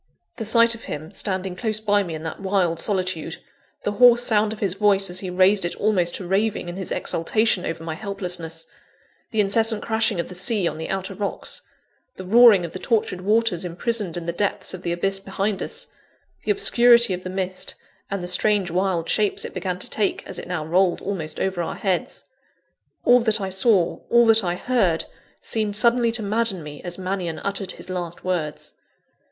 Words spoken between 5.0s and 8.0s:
as he raised it almost to raving in his exultation over my